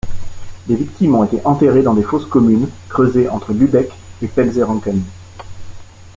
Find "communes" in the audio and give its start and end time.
2.25-2.67